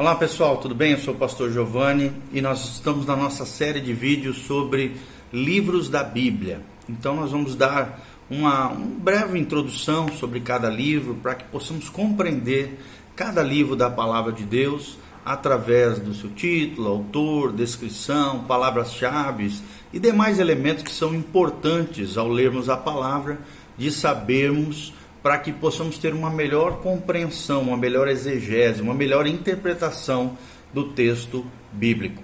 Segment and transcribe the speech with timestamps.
[0.00, 0.92] Olá pessoal, tudo bem?
[0.92, 4.96] Eu sou o pastor Giovanni e nós estamos na nossa série de vídeos sobre
[5.30, 6.62] livros da Bíblia.
[6.88, 8.00] Então nós vamos dar
[8.30, 12.80] uma, uma breve introdução sobre cada livro para que possamos compreender
[13.14, 19.52] cada livro da palavra de Deus através do seu título, autor, descrição, palavras-chave
[19.92, 23.38] e demais elementos que são importantes ao lermos a palavra
[23.76, 30.36] de sabermos para que possamos ter uma melhor compreensão, uma melhor exegese, uma melhor interpretação
[30.72, 32.22] do texto bíblico.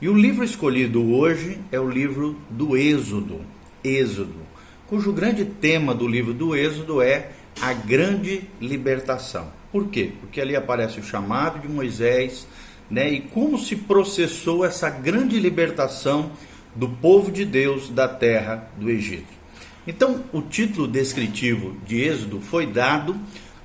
[0.00, 3.40] E o livro escolhido hoje é o livro do Êxodo,
[3.82, 4.46] Êxodo,
[4.86, 7.30] cujo grande tema do livro do Êxodo é
[7.60, 9.48] a grande libertação.
[9.70, 10.12] Por quê?
[10.20, 12.46] Porque ali aparece o chamado de Moisés,
[12.90, 16.30] né, e como se processou essa grande libertação
[16.74, 19.37] do povo de Deus da terra do Egito.
[19.86, 23.16] Então, o título descritivo de Êxodo foi dado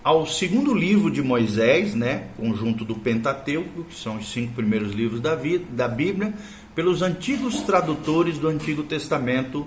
[0.03, 5.21] ao segundo livro de Moisés, né, conjunto do Pentateuco, que são os cinco primeiros livros
[5.21, 5.37] da,
[5.69, 6.33] da Bíblia,
[6.75, 9.65] pelos antigos tradutores do Antigo Testamento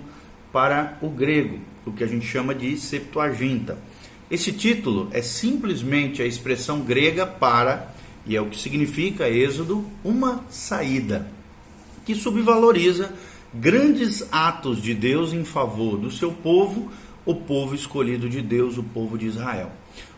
[0.51, 3.77] para o grego, o que a gente chama de Septuaginta.
[4.29, 7.93] Esse título é simplesmente a expressão grega para,
[8.25, 11.27] e é o que significa Êxodo, uma saída,
[12.05, 13.11] que subvaloriza
[13.59, 16.91] grandes atos de Deus em favor do seu povo,
[17.25, 19.71] o povo escolhido de Deus, o povo de Israel.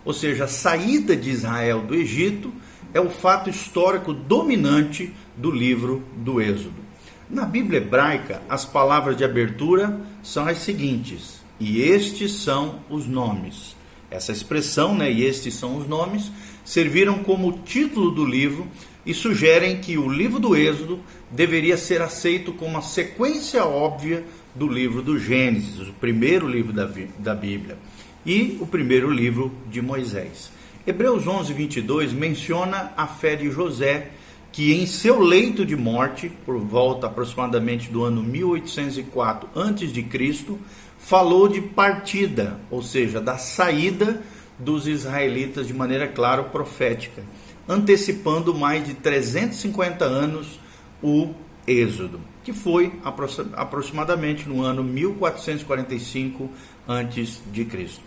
[0.05, 2.53] Ou seja, a saída de Israel do Egito
[2.93, 6.89] é o fato histórico dominante do livro do Êxodo.
[7.29, 13.75] Na Bíblia hebraica, as palavras de abertura são as seguintes: e estes são os nomes.
[14.09, 16.31] Essa expressão, né, e estes são os nomes,
[16.65, 18.67] serviram como título do livro
[19.09, 20.99] e sugerem que o livro do Êxodo
[21.31, 26.87] deveria ser aceito como a sequência óbvia do livro do Gênesis, o primeiro livro da,
[27.17, 27.75] da Bíblia,
[28.23, 30.51] e o primeiro livro de Moisés.
[30.85, 34.11] Hebreus 11, 22 menciona a fé de José,
[34.51, 40.55] que em seu leito de morte, por volta aproximadamente do ano 1804 a.C.,
[40.99, 44.21] falou de partida, ou seja, da saída
[44.59, 47.23] dos israelitas de maneira clara profética,
[47.67, 50.59] antecipando mais de 350 anos
[51.01, 51.33] o
[51.65, 52.91] Êxodo, que foi
[53.55, 56.49] aproximadamente no ano 1445
[56.87, 58.01] a.C.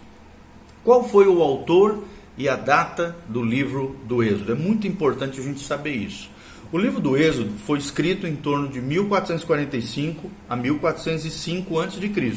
[0.85, 2.03] Qual foi o autor
[2.37, 4.53] e a data do livro do Êxodo?
[4.53, 6.29] É muito importante a gente saber isso.
[6.73, 12.35] O livro do Êxodo foi escrito em torno de 1445 a 1405 a.C.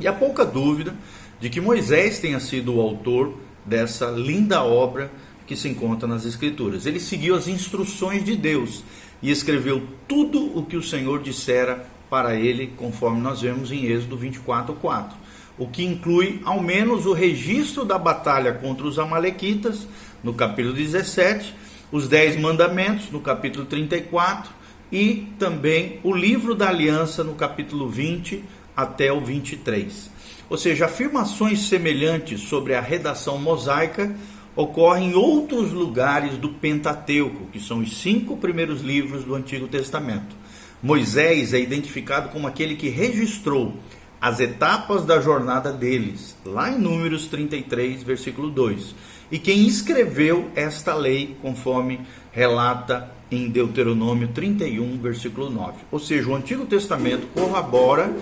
[0.00, 0.94] E há pouca dúvida
[1.44, 3.34] de que Moisés tenha sido o autor
[3.66, 5.12] dessa linda obra
[5.46, 6.86] que se encontra nas Escrituras.
[6.86, 8.82] Ele seguiu as instruções de Deus
[9.20, 14.16] e escreveu tudo o que o Senhor dissera para ele, conforme nós vemos em Êxodo
[14.16, 15.12] 24:4,
[15.58, 19.86] o que inclui ao menos o registro da batalha contra os amalequitas
[20.22, 21.54] no capítulo 17,
[21.92, 24.50] os dez mandamentos no capítulo 34
[24.90, 28.42] e também o livro da aliança no capítulo 20
[28.76, 30.10] até o 23.
[30.48, 34.14] Ou seja, afirmações semelhantes sobre a redação mosaica
[34.56, 40.36] ocorrem em outros lugares do Pentateuco, que são os cinco primeiros livros do Antigo Testamento.
[40.82, 43.74] Moisés é identificado como aquele que registrou
[44.20, 48.94] as etapas da jornada deles, lá em Números 33, versículo 2.
[49.30, 52.00] E quem escreveu esta lei, conforme
[52.32, 55.78] relata em Deuteronômio 31, versículo 9.
[55.90, 58.14] Ou seja, o Antigo Testamento corrobora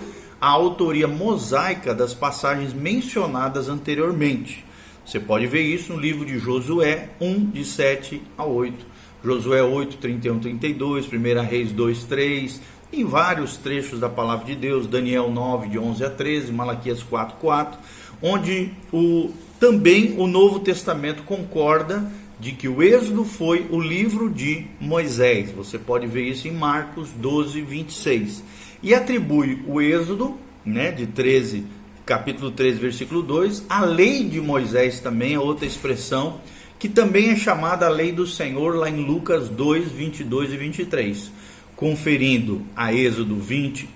[0.43, 4.65] a autoria mosaica das passagens mencionadas anteriormente.
[5.07, 8.85] Você pode ver isso no livro de Josué 1, de 7 a 8.
[9.25, 12.61] Josué 8, 31, 32, 1 Reis 2, 3,
[12.93, 17.37] em vários trechos da palavra de Deus, Daniel 9, de 11 a 13, Malaquias 4,
[17.41, 17.79] 4,
[18.21, 22.05] onde o, também o Novo Testamento concorda
[22.41, 25.53] de que o Êxodo foi o livro de Moisés.
[25.53, 28.43] Você pode ver isso em Marcos 12, 26.
[28.83, 31.65] E atribui o Êxodo, né, de 13
[32.05, 36.41] capítulo 3, versículo 2, a lei de Moisés também é outra expressão,
[36.79, 41.31] que também é chamada a lei do Senhor lá em Lucas 2, 22 e 23,
[41.77, 43.89] conferindo a Êxodo 20,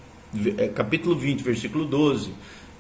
[0.56, 2.30] é, capítulo 20, versículo 12,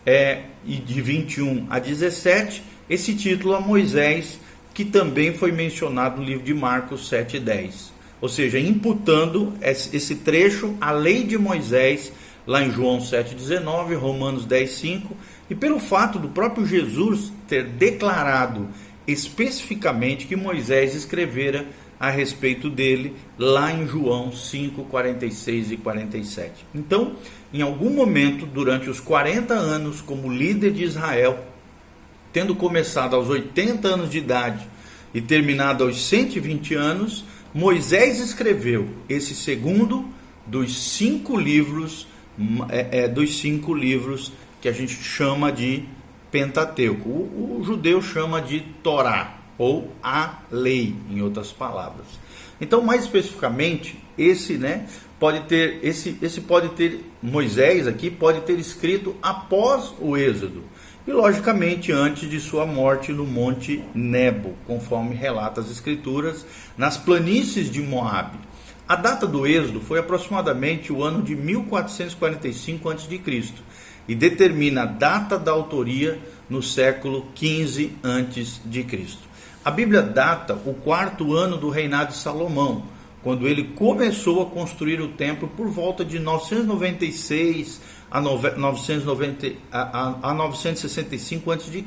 [0.04, 4.38] é, e de 21 a 17, esse título a Moisés,
[4.72, 7.95] que também foi mencionado no livro de Marcos 7 e 10.
[8.20, 12.12] Ou seja, imputando esse trecho à lei de Moisés,
[12.46, 15.02] lá em João 7,19, Romanos 10,5,
[15.50, 18.68] e pelo fato do próprio Jesus ter declarado
[19.06, 21.66] especificamente que Moisés escrevera
[21.98, 26.66] a respeito dele lá em João 5, 46 e 47.
[26.74, 27.16] Então,
[27.52, 31.44] em algum momento, durante os 40 anos como líder de Israel,
[32.32, 34.66] tendo começado aos 80 anos de idade
[35.14, 37.24] e terminado aos 120 anos,
[37.56, 40.06] Moisés escreveu esse segundo
[40.44, 42.06] dos cinco livros,
[42.68, 44.30] é, é, dos cinco livros
[44.60, 45.84] que a gente chama de
[46.30, 47.08] Pentateuco.
[47.08, 52.04] O, o judeu chama de Torá, ou a lei, em outras palavras.
[52.60, 54.86] Então, mais especificamente, esse, né,
[55.18, 60.62] pode ter esse esse pode ter Moisés aqui pode ter escrito após o Êxodo
[61.06, 66.44] e logicamente antes de sua morte no monte Nebo, conforme relata as escrituras,
[66.76, 68.38] nas planícies de Moabe.
[68.88, 73.20] A data do Êxodo foi aproximadamente o ano de 1445 a.C.
[74.08, 76.18] e determina a data da autoria
[76.48, 79.18] no século 15 a.C.
[79.64, 82.84] A Bíblia data o quarto ano do reinado de Salomão,
[83.22, 87.80] quando ele começou a construir o templo por volta de 996
[88.10, 91.84] a, 990, a, a 965 a.C.,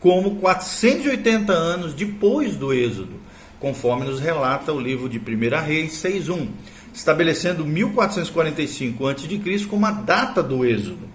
[0.00, 3.20] como 480 anos depois do Êxodo,
[3.58, 5.22] conforme nos relata o livro de 1
[5.64, 6.48] Reis 6.1,
[6.92, 9.66] estabelecendo 1445 a.C.
[9.68, 11.08] como a data do Êxodo.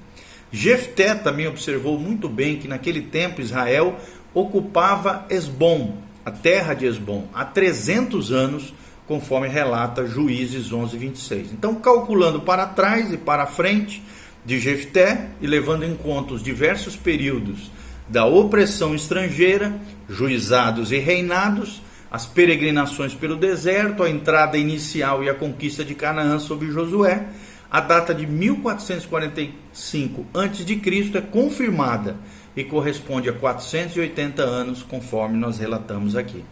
[0.52, 4.00] Jefté também observou muito bem que naquele tempo Israel
[4.34, 8.74] ocupava Esbom, a terra de Esbom, há 300 anos,
[9.08, 11.54] conforme relata Juízes 11, 26.
[11.54, 14.02] Então, calculando para trás e para frente
[14.46, 17.72] de Jefté e levando em conta os diversos períodos
[18.08, 19.76] da opressão estrangeira,
[20.08, 21.82] juizados e reinados,
[22.12, 27.28] as peregrinações pelo deserto, a entrada inicial e a conquista de Canaã sob Josué,
[27.70, 30.82] a data de 1445 a.C.
[31.18, 32.16] é confirmada
[32.56, 36.46] e corresponde a 480 anos, conforme nós relatamos aqui.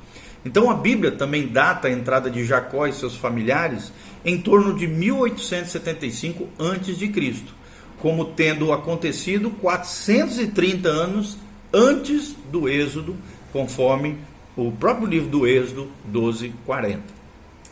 [0.45, 3.92] Então a Bíblia também data a entrada de Jacó e seus familiares
[4.25, 7.44] em torno de 1875 a.C.,
[8.00, 11.38] como tendo acontecido 430 anos
[11.74, 13.16] antes do Êxodo,
[13.51, 14.18] conforme
[14.56, 17.00] o próprio livro do Êxodo 12:40.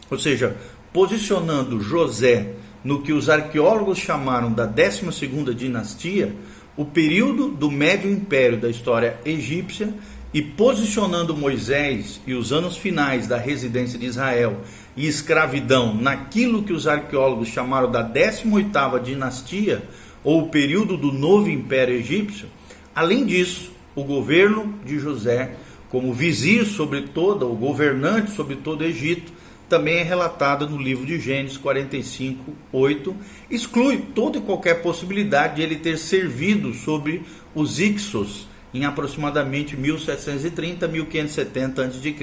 [0.09, 0.55] Ou seja,
[0.93, 2.53] posicionando José
[2.83, 6.33] no que os arqueólogos chamaram da 12ª dinastia,
[6.75, 9.93] o período do Médio Império da história egípcia
[10.33, 14.61] e posicionando Moisés e os anos finais da residência de Israel
[14.95, 19.83] e escravidão naquilo que os arqueólogos chamaram da 18ª dinastia,
[20.23, 22.47] ou o período do novo Império Egípcio,
[22.95, 25.55] além disso, o governo de José,
[25.89, 29.33] como vizir sobre toda, o governante sobre todo o Egito,
[29.67, 33.15] também é relatado no livro de Gênesis 45, 8,
[33.49, 37.21] exclui toda e qualquer possibilidade de ele ter servido sobre
[37.55, 42.15] os Ixos, em aproximadamente 1730 a 1570 a.C.,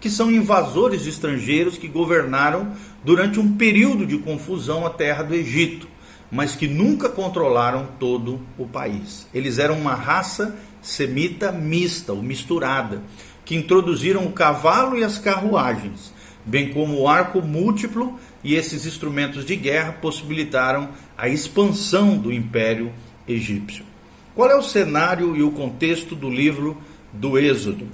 [0.00, 2.72] que são invasores estrangeiros que governaram
[3.04, 5.88] durante um período de confusão a terra do Egito,
[6.30, 9.26] mas que nunca controlaram todo o país.
[9.32, 13.02] Eles eram uma raça semita mista ou misturada,
[13.44, 16.12] que introduziram o cavalo e as carruagens,
[16.44, 22.92] bem como o arco múltiplo, e esses instrumentos de guerra possibilitaram a expansão do Império
[23.26, 23.95] Egípcio.
[24.36, 26.76] Qual é o cenário e o contexto do livro
[27.10, 27.88] do Êxodo?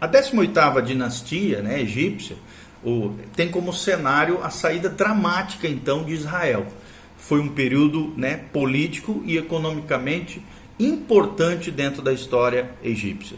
[0.00, 2.36] A 18ª dinastia né, egípcia
[3.34, 6.68] tem como cenário a saída dramática então de Israel.
[7.16, 10.40] Foi um período né, político e economicamente
[10.78, 13.36] importante dentro da história egípcia.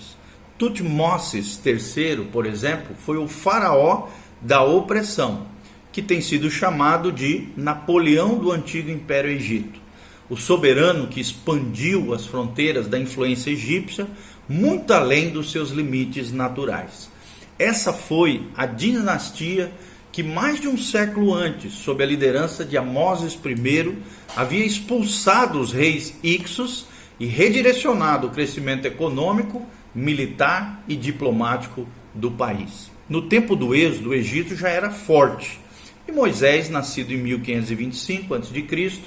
[0.59, 4.09] Tutmosis III, por exemplo, foi o faraó
[4.43, 5.47] da opressão,
[5.91, 9.86] que tem sido chamado de Napoleão do antigo Império Egito
[10.29, 14.07] o soberano que expandiu as fronteiras da influência egípcia
[14.49, 17.11] muito além dos seus limites naturais.
[17.59, 19.73] Essa foi a dinastia
[20.13, 23.99] que mais de um século antes, sob a liderança de Amoses I,
[24.35, 26.87] havia expulsado os reis Ixos
[27.21, 32.91] e redirecionado o crescimento econômico, militar e diplomático do país.
[33.09, 35.61] No tempo do êxodo, o Egito já era forte.
[36.09, 39.01] E Moisés, nascido em 1525 a.C.,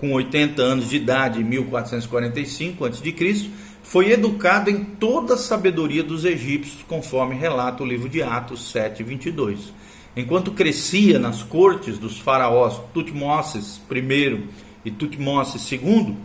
[0.00, 3.50] com 80 anos de idade, em 1445 a.C.,
[3.82, 9.72] foi educado em toda a sabedoria dos egípcios, conforme relata o livro de Atos 7:22.
[10.16, 14.40] Enquanto crescia nas cortes dos faraós Tutmoses I
[14.84, 16.16] e Tutmoses II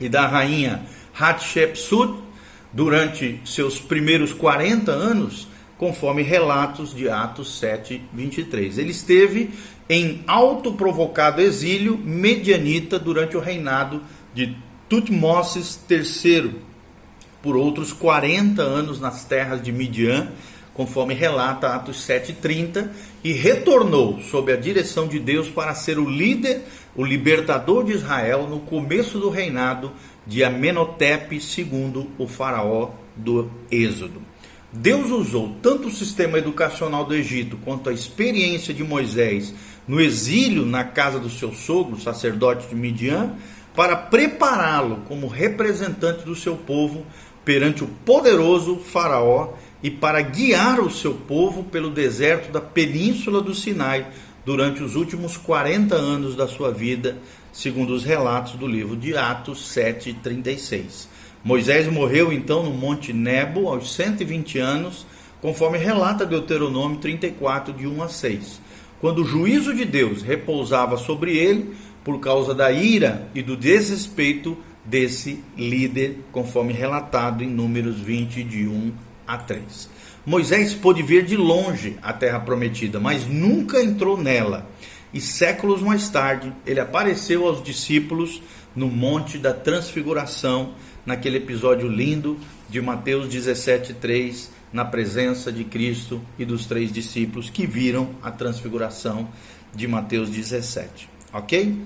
[0.00, 0.82] e da rainha
[1.18, 2.26] Hatshepsut,
[2.72, 8.78] durante seus primeiros 40 anos, conforme relatos de Atos 7, 23.
[8.78, 9.50] Ele esteve
[9.88, 14.02] em autoprovocado exílio medianita durante o reinado
[14.34, 14.56] de
[14.88, 16.54] Tutmosis III,
[17.42, 20.28] por outros 40 anos nas terras de Midian,
[20.74, 22.90] conforme relata Atos 7:30,
[23.24, 26.64] e retornou sob a direção de Deus para ser o líder,
[26.94, 29.92] o libertador de Israel no começo do reinado
[30.26, 34.20] de Amenhotep II, o faraó do Êxodo.
[34.72, 39.54] Deus usou tanto o sistema educacional do Egito quanto a experiência de Moisés
[39.86, 43.34] no exílio na casa do seu sogro, sacerdote de Midian,
[43.74, 47.04] para prepará-lo como representante do seu povo
[47.44, 49.52] perante o poderoso Faraó
[49.82, 54.06] e para guiar o seu povo pelo deserto da península do Sinai
[54.44, 57.18] durante os últimos 40 anos da sua vida,
[57.52, 61.08] segundo os relatos do livro de Atos 7:36.
[61.44, 65.06] Moisés morreu então no Monte Nebo aos 120 anos,
[65.40, 68.60] conforme relata Deuteronômio 34 de 1 a 6.
[69.00, 74.56] Quando o juízo de Deus repousava sobre ele por causa da ira e do desrespeito
[74.84, 78.92] desse líder, conforme relatado em Números 20 de 1
[79.26, 79.90] a 3.
[80.24, 84.68] Moisés pôde ver de longe a terra prometida, mas nunca entrou nela.
[85.12, 88.42] E séculos mais tarde, ele apareceu aos discípulos
[88.74, 90.74] no Monte da Transfiguração,
[91.04, 92.36] naquele episódio lindo
[92.68, 99.28] de Mateus 17:3, na presença de Cristo e dos três discípulos que viram a transfiguração
[99.74, 101.08] de Mateus 17.
[101.32, 101.76] OK?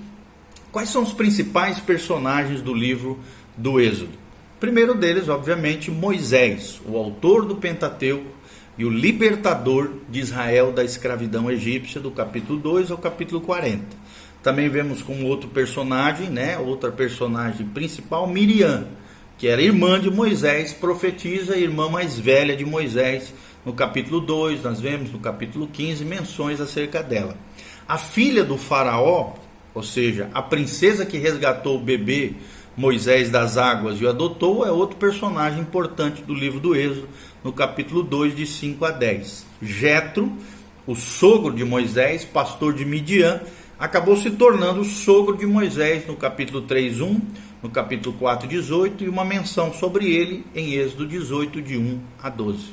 [0.72, 3.18] Quais são os principais personagens do livro
[3.56, 4.18] do Êxodo?
[4.60, 8.30] Primeiro deles, obviamente, Moisés, o autor do Pentateuco
[8.78, 13.84] e o libertador de Israel da escravidão egípcia, do capítulo 2 ao capítulo 40.
[14.42, 18.86] Também vemos como outro personagem, né, outra personagem principal, Miriam,
[19.40, 23.32] que era irmã de Moisés, profetiza, irmã mais velha de Moisés.
[23.64, 27.34] No capítulo 2, nós vemos no capítulo 15 menções acerca dela.
[27.88, 29.32] A filha do faraó,
[29.74, 32.34] ou seja, a princesa que resgatou o bebê
[32.76, 37.08] Moisés das águas e o adotou, é outro personagem importante do livro do Êxodo,
[37.42, 39.46] no capítulo 2, de 5 a 10.
[39.62, 40.30] Jetro,
[40.86, 43.40] o sogro de Moisés, pastor de Midian,
[43.78, 47.20] acabou se tornando o sogro de Moisés no capítulo 3, 1
[47.62, 52.28] no capítulo 4, 18, e uma menção sobre ele em Êxodo 18, de 1 a
[52.28, 52.72] 12.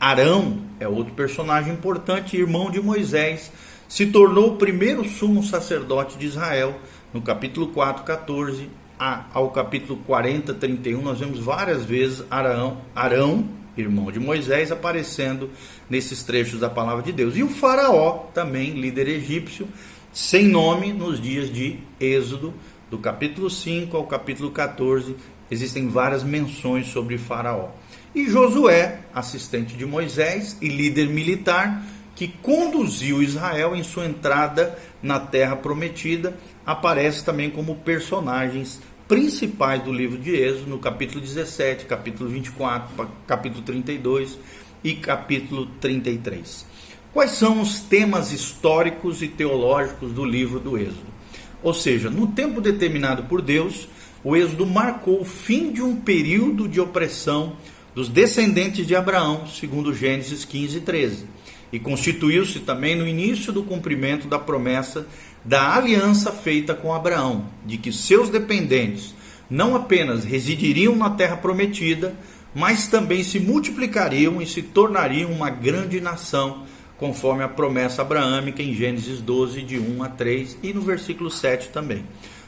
[0.00, 3.52] Arão é outro personagem importante, irmão de Moisés,
[3.88, 6.76] se tornou o primeiro sumo sacerdote de Israel.
[7.12, 13.46] No capítulo 4, 14 a, ao capítulo 40, 31, nós vemos várias vezes Arão, Arão,
[13.76, 15.50] irmão de Moisés, aparecendo
[15.90, 17.36] nesses trechos da palavra de Deus.
[17.36, 19.68] E o Faraó, também líder egípcio,
[20.12, 22.52] sem nome nos dias de Êxodo
[22.92, 25.16] do capítulo 5 ao capítulo 14,
[25.50, 27.70] existem várias menções sobre Faraó.
[28.14, 35.18] E Josué, assistente de Moisés e líder militar, que conduziu Israel em sua entrada na
[35.18, 42.28] terra prometida, aparece também como personagens principais do livro de Êxodo, no capítulo 17, capítulo
[42.28, 44.38] 24, capítulo 32
[44.84, 46.66] e capítulo 33.
[47.10, 51.21] Quais são os temas históricos e teológicos do livro do Êxodo?
[51.62, 53.88] Ou seja, no tempo determinado por Deus,
[54.24, 57.54] o Êxodo marcou o fim de um período de opressão
[57.94, 61.26] dos descendentes de Abraão, segundo Gênesis 15 e 13,
[61.72, 65.06] e constituiu-se também no início do cumprimento da promessa
[65.44, 69.14] da aliança feita com Abraão, de que seus dependentes
[69.50, 72.14] não apenas residiriam na terra prometida,
[72.54, 76.64] mas também se multiplicariam e se tornariam uma grande nação
[77.02, 81.70] conforme a promessa abraâmica em Gênesis 12, de 1 a 3 e no versículo 7
[81.70, 82.04] também.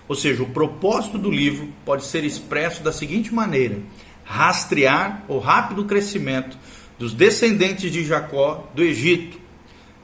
[0.06, 3.78] Ou seja, o propósito do livro pode ser expresso da seguinte maneira:
[4.23, 6.56] rastrear o rápido crescimento
[6.96, 9.40] dos descendentes de Jacó do Egito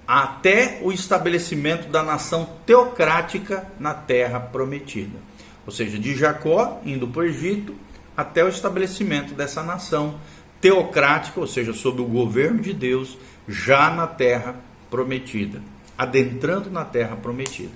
[0.04, 5.16] até o estabelecimento da nação teocrática na terra prometida.
[5.64, 7.76] Ou seja, de Jacó indo para o Egito
[8.16, 10.19] até o estabelecimento dessa nação
[10.61, 13.16] teocrática, ou seja, sob o governo de Deus
[13.49, 14.57] já na terra
[14.91, 15.63] prometida,
[15.97, 17.73] adentrando na terra prometida.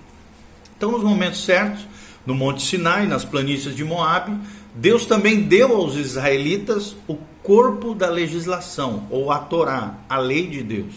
[0.76, 1.86] Então, nos momentos certos,
[2.26, 4.36] no Monte Sinai, nas planícies de Moabe,
[4.74, 10.62] Deus também deu aos israelitas o corpo da legislação, ou a Torá, a lei de
[10.62, 10.94] Deus,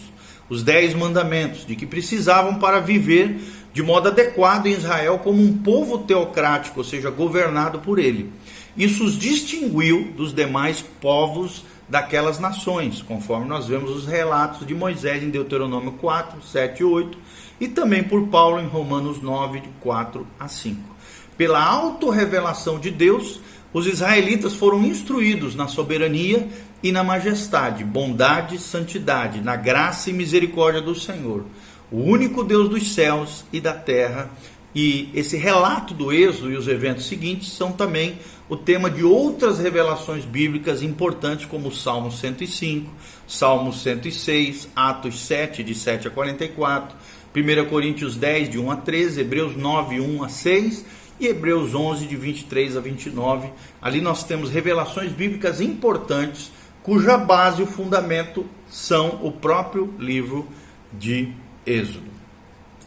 [0.50, 3.40] os dez mandamentos, de que precisavam para viver
[3.74, 8.32] de modo adequado em Israel como um povo teocrático, ou seja, governado por ele.
[8.76, 15.24] Isso os distinguiu dos demais povos daquelas nações, conforme nós vemos os relatos de Moisés
[15.24, 17.18] em Deuteronômio 4, 7 e 8,
[17.60, 20.96] e também por Paulo em Romanos 9, de 4 a 5.
[21.38, 23.40] Pela autorrevelação de Deus,
[23.74, 26.48] os israelitas foram instruídos na soberania
[26.82, 31.46] e na majestade, bondade e santidade, na graça e misericórdia do Senhor,
[31.92, 34.30] o único Deus dos céus e da terra.
[34.76, 39.60] E esse relato do Êxodo e os eventos seguintes são também o tema de outras
[39.60, 42.92] revelações bíblicas importantes, como Salmo 105,
[43.28, 46.96] Salmo 106, Atos 7, de 7 a 44,
[47.36, 50.86] 1 Coríntios 10, de 1 a 13, Hebreus 9, 1 a 6
[51.20, 53.50] e Hebreus 11, de 23 a 29.
[53.82, 56.52] Ali nós temos revelações bíblicas importantes
[56.82, 60.48] cuja base e o fundamento são o próprio livro
[60.94, 61.34] de
[61.66, 62.08] Êxodo.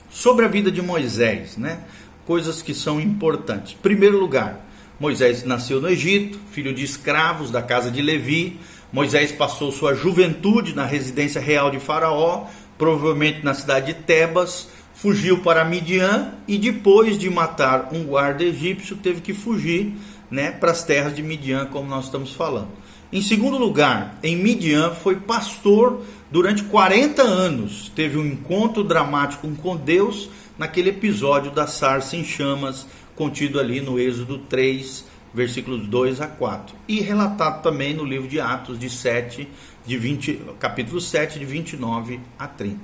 [0.08, 1.84] Sobre a vida de Moisés, né?
[2.26, 3.74] Coisas que são importantes.
[3.74, 4.69] Primeiro lugar,
[5.00, 8.60] Moisés nasceu no Egito, filho de escravos da casa de Levi.
[8.92, 12.44] Moisés passou sua juventude na residência real de Faraó,
[12.76, 18.94] provavelmente na cidade de Tebas, fugiu para Midian e depois de matar um guarda egípcio
[18.94, 19.94] teve que fugir,
[20.30, 22.68] né, para as terras de Midian, como nós estamos falando.
[23.10, 27.90] Em segundo lugar, em Midian foi pastor durante 40 anos.
[27.96, 30.28] Teve um encontro dramático com Deus
[30.58, 32.86] naquele episódio da sarça em chamas
[33.20, 36.74] contido ali no Êxodo 3, versículos 2 a 4.
[36.88, 39.46] E relatado também no livro de Atos de 7,
[39.84, 42.78] de 20, capítulo 7, de 29 a 30.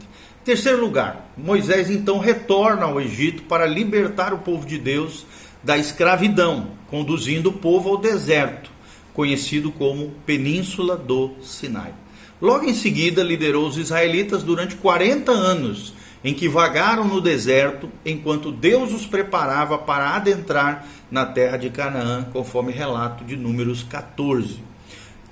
[0.44, 5.24] Terceiro lugar, Moisés então retorna ao Egito para libertar o povo de Deus
[5.64, 8.70] da escravidão, conduzindo o povo ao deserto,
[9.14, 11.94] conhecido como Península do Sinai.
[12.42, 15.94] Logo em seguida, liderou os israelitas durante 40 anos
[16.26, 22.24] em que vagaram no deserto, enquanto Deus os preparava para adentrar na terra de Canaã,
[22.32, 24.58] conforme relato de Números 14.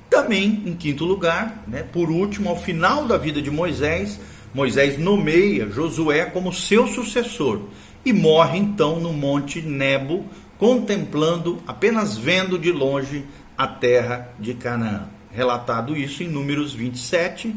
[0.08, 4.20] Também, em quinto lugar, né, por último, ao final da vida de Moisés,
[4.54, 7.62] Moisés nomeia Josué como seu sucessor
[8.04, 10.24] e morre então no Monte Nebo,
[10.56, 13.24] contemplando, apenas vendo de longe
[13.58, 15.08] a terra de Canaã.
[15.32, 17.52] Relatado isso em Números 27,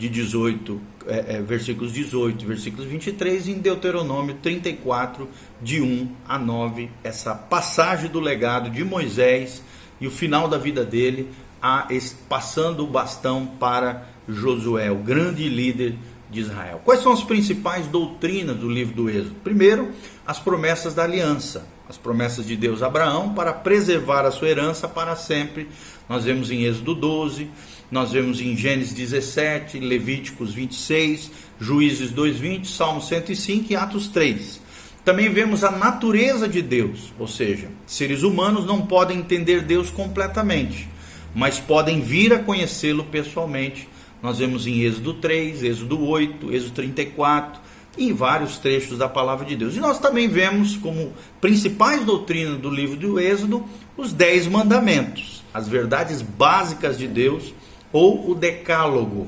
[0.00, 5.28] de 18, é, é, versículos 18, versículos 23, e em Deuteronômio 34,
[5.60, 9.62] de 1 a 9, essa passagem do legado de Moisés
[10.00, 11.28] e o final da vida dele,
[11.60, 11.86] a,
[12.30, 15.96] passando o bastão para Josué, o grande líder
[16.30, 16.80] de Israel.
[16.82, 19.34] Quais são as principais doutrinas do livro do Êxodo?
[19.44, 19.90] Primeiro,
[20.26, 24.88] as promessas da aliança, as promessas de Deus a Abraão para preservar a sua herança
[24.88, 25.68] para sempre.
[26.08, 27.50] Nós vemos em Êxodo 12,
[27.90, 31.30] nós vemos em Gênesis 17, Levíticos 26,
[31.60, 34.60] Juízes 2:20, Salmo 105 e Atos 3.
[35.04, 40.88] Também vemos a natureza de Deus, ou seja, seres humanos não podem entender Deus completamente,
[41.34, 43.88] mas podem vir a conhecê-lo pessoalmente.
[44.22, 47.60] Nós vemos em Êxodo 3, Êxodo 8, Êxodo 34
[47.98, 49.74] e em vários trechos da palavra de Deus.
[49.74, 53.64] E nós também vemos como principais doutrinas do livro do Êxodo
[53.96, 57.52] os dez mandamentos, as verdades básicas de Deus
[57.92, 59.26] ou o Decálogo,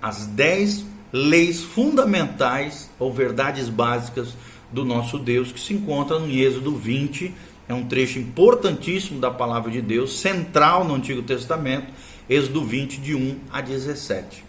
[0.00, 4.34] as dez leis fundamentais ou verdades básicas
[4.70, 7.34] do nosso Deus que se encontra no Êxodo 20.
[7.68, 11.86] É um trecho importantíssimo da palavra de Deus, central no Antigo Testamento,
[12.28, 14.44] Êxodo 20, de 1 a 17.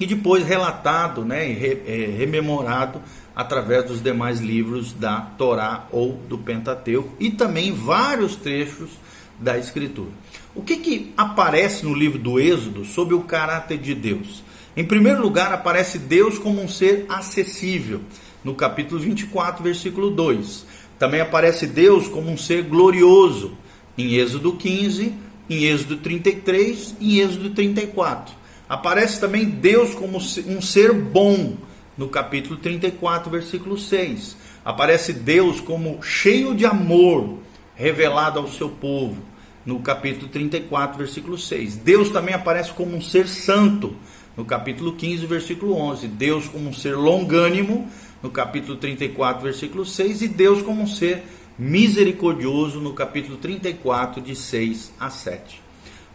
[0.00, 3.02] E depois relatado né, e é, rememorado
[3.34, 8.90] através dos demais livros da Torá ou do Pentateuco e também vários trechos
[9.38, 10.10] da Escritura.
[10.54, 14.42] O que, que aparece no livro do Êxodo sobre o caráter de Deus?
[14.76, 18.00] Em primeiro lugar, aparece Deus como um ser acessível,
[18.44, 20.66] no capítulo 24, versículo 2.
[20.98, 23.52] Também aparece Deus como um ser glorioso,
[23.96, 25.14] em Êxodo 15,
[25.48, 28.34] em Êxodo 33 e em Êxodo 34.
[28.68, 31.56] Aparece também Deus como um ser bom,
[31.96, 34.36] no capítulo 34, versículo 6.
[34.64, 37.38] Aparece Deus como cheio de amor,
[37.78, 39.22] revelado ao seu povo,
[39.64, 41.76] no capítulo 34, versículo 6.
[41.76, 43.94] Deus também aparece como um ser santo,
[44.36, 46.08] no capítulo 15, versículo 11.
[46.08, 47.88] Deus como um ser longânimo,
[48.20, 50.22] no capítulo 34, versículo 6.
[50.22, 51.22] E Deus como um ser
[51.56, 55.62] misericordioso, no capítulo 34, de 6 a 7.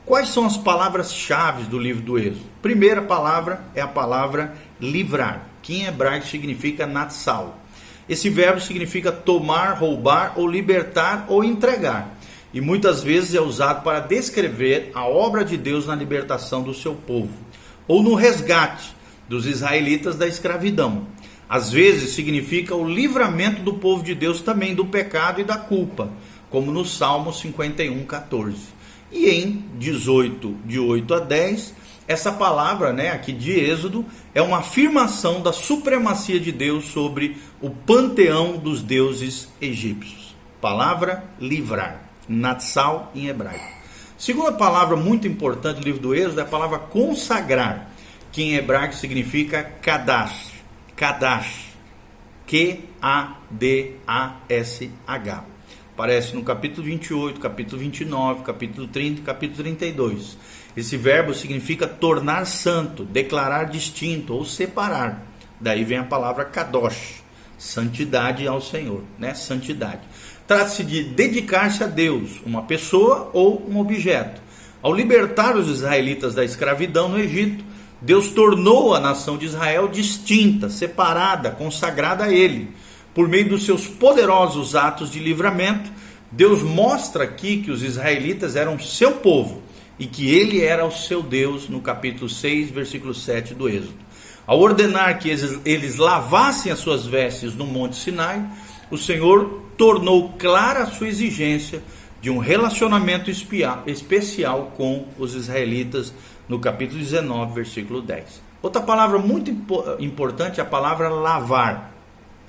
[0.05, 2.45] Quais são as palavras-chave do livro do Êxodo?
[2.61, 7.62] Primeira palavra é a palavra livrar, que em hebraico significa natsal.
[8.07, 12.17] Esse verbo significa tomar, roubar ou libertar ou entregar.
[12.53, 16.93] E muitas vezes é usado para descrever a obra de Deus na libertação do seu
[16.93, 17.33] povo,
[17.87, 18.93] ou no resgate
[19.27, 21.07] dos israelitas da escravidão.
[21.49, 26.09] Às vezes significa o livramento do povo de Deus também do pecado e da culpa,
[26.49, 28.57] como no Salmo 51, 14.
[29.11, 31.73] E em 18, de 8 a 10,
[32.07, 37.69] essa palavra, né, aqui de Êxodo, é uma afirmação da supremacia de Deus sobre o
[37.69, 40.35] panteão dos deuses egípcios.
[40.59, 43.83] Palavra livrar, natsal em hebraico.
[44.17, 47.89] Segunda palavra muito importante do livro do Êxodo é a palavra consagrar,
[48.31, 50.51] que em hebraico significa kadash.
[50.95, 51.73] Kadash.
[52.45, 53.33] Q-A-D-A-S-H.
[55.93, 60.39] Aparece no capítulo 28, capítulo 29, capítulo 30 e capítulo 32.
[60.75, 65.23] Esse verbo significa tornar santo, declarar distinto ou separar.
[65.61, 67.21] Daí vem a palavra kadosh,
[67.59, 69.35] santidade ao Senhor, né?
[69.35, 70.01] Santidade.
[70.47, 74.41] Trata-se de dedicar-se a Deus, uma pessoa ou um objeto,
[74.81, 77.63] Ao libertar os israelitas da escravidão no Egito,
[78.01, 82.73] Deus tornou a nação de Israel distinta, separada, consagrada a Ele.
[83.13, 85.91] Por meio dos seus poderosos atos de livramento,
[86.31, 89.61] Deus mostra aqui que os israelitas eram seu povo
[89.99, 94.03] e que ele era o seu Deus, no capítulo 6, versículo 7 do Êxodo.
[94.47, 98.43] Ao ordenar que eles, lavassem as suas vestes no Monte Sinai,
[98.89, 101.83] o Senhor tornou clara a sua exigência
[102.19, 106.13] de um relacionamento especial com os israelitas,
[106.49, 108.41] no capítulo 19, versículo 10.
[108.61, 109.51] Outra palavra muito
[109.99, 111.92] importante é a palavra lavar,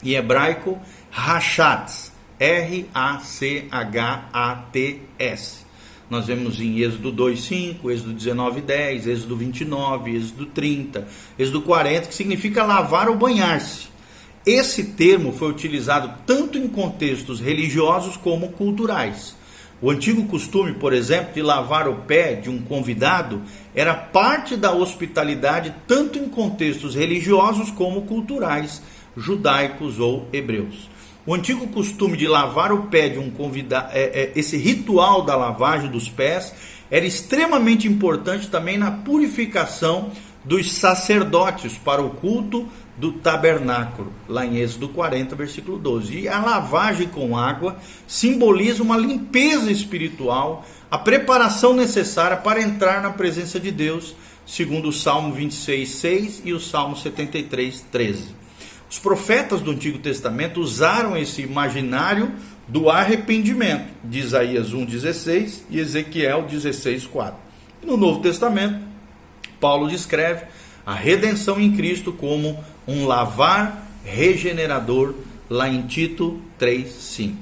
[0.05, 0.79] em hebraico,
[1.11, 2.85] rachatz, R-A-C-H-A-T-S.
[6.11, 12.63] Nós vemos em Êxodo 2:5, Êxodo 19:10, Êxodo 29, Êxodo 30, Êxodo 40, que significa
[12.63, 13.89] lavar ou banhar-se.
[14.45, 19.35] Esse termo foi utilizado tanto em contextos religiosos como culturais.
[19.81, 23.43] O antigo costume, por exemplo, de lavar o pé de um convidado
[23.75, 28.83] era parte da hospitalidade tanto em contextos religiosos como culturais,
[29.17, 30.89] judaicos ou hebreus.
[31.27, 35.35] O antigo costume de lavar o pé de um convidado, é, é, esse ritual da
[35.35, 36.53] lavagem dos pés,
[36.91, 40.11] era extremamente importante também na purificação
[40.45, 46.21] dos sacerdotes para o culto do tabernáculo, lá em Êxodo 40, versículo 12.
[46.21, 53.11] E a lavagem com água simboliza uma limpeza espiritual, a preparação necessária para entrar na
[53.11, 54.15] presença de Deus,
[54.47, 58.44] segundo o Salmo 26, 6 e o Salmo 73, 13.
[58.95, 62.31] Os profetas do Antigo Testamento usaram esse imaginário
[62.69, 67.33] do arrependimento, de Isaías 1,16 e Ezequiel 16,4.
[67.83, 68.79] E no Novo Testamento,
[69.59, 70.47] Paulo descreve
[70.87, 75.13] a redenção em Cristo como um lavar regenerador,
[75.51, 77.35] lá em Tito 3,5.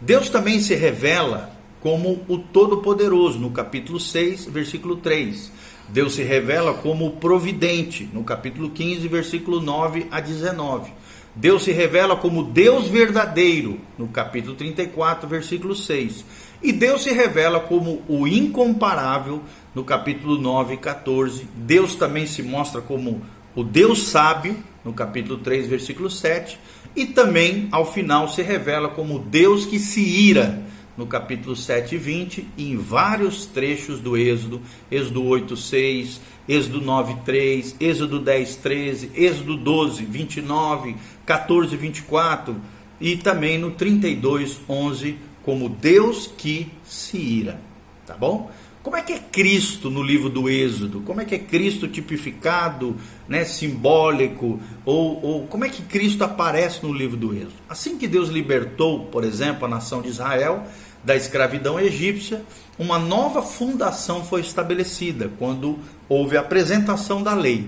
[0.00, 5.52] Deus também se revela como o Todo-Poderoso, no capítulo 6, versículo 3.
[5.88, 10.92] Deus se revela como providente, no capítulo 15, versículo 9 a 19.
[11.34, 16.24] Deus se revela como Deus verdadeiro, no capítulo 34, versículo 6.
[16.62, 19.40] E Deus se revela como o incomparável,
[19.74, 21.46] no capítulo 9 e 14.
[21.54, 23.22] Deus também se mostra como
[23.54, 26.58] o Deus sábio, no capítulo 3, versículo 7.
[26.96, 30.60] E também, ao final, se revela como Deus que se ira,
[30.98, 36.80] no capítulo 7 e 20 e em vários trechos do Êxodo, Êxodo 8, 6, Êxodo
[36.80, 42.56] 9, 3, Êxodo 10, 13, Êxodo 12, 29, 14, 24
[43.00, 47.60] e também no 32, 11, como Deus que se ira,
[48.04, 48.50] tá bom?
[48.82, 51.00] Como é que é Cristo no livro do Êxodo?
[51.00, 52.96] Como é que é Cristo tipificado,
[53.28, 54.58] né, simbólico?
[54.84, 57.52] Ou, ou como é que Cristo aparece no livro do Êxodo?
[57.68, 60.64] Assim que Deus libertou, por exemplo, a nação de Israel,
[61.08, 62.44] da escravidão egípcia,
[62.78, 67.64] uma nova fundação foi estabelecida quando houve a apresentação da lei.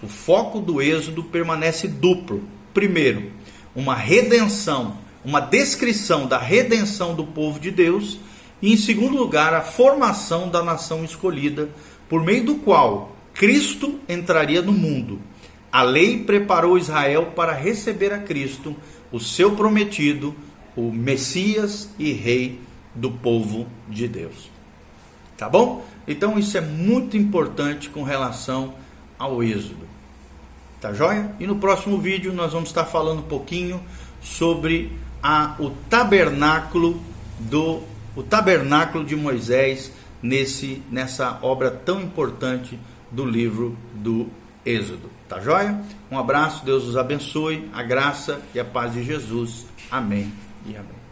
[0.00, 2.44] O foco do êxodo permanece duplo.
[2.72, 3.32] Primeiro,
[3.74, 8.16] uma redenção, uma descrição da redenção do povo de Deus,
[8.62, 11.70] e em segundo lugar, a formação da nação escolhida,
[12.08, 15.20] por meio do qual Cristo entraria no mundo.
[15.72, 18.76] A lei preparou Israel para receber a Cristo,
[19.10, 20.32] o seu prometido,
[20.76, 22.60] o Messias e Rei
[22.94, 24.50] do povo de Deus.
[25.36, 25.84] Tá bom?
[26.06, 28.74] Então isso é muito importante com relação
[29.18, 29.86] ao Êxodo.
[30.80, 31.34] Tá joia?
[31.40, 33.82] E no próximo vídeo nós vamos estar falando um pouquinho
[34.20, 37.00] sobre a, o tabernáculo
[37.38, 37.82] do
[38.14, 39.90] o tabernáculo de Moisés
[40.22, 42.78] nesse nessa obra tão importante
[43.10, 44.28] do livro do
[44.64, 45.10] Êxodo.
[45.28, 45.80] Tá joia?
[46.10, 49.66] Um abraço, Deus os abençoe, a graça e a paz de Jesus.
[49.90, 50.32] Amém
[50.66, 51.03] e amém.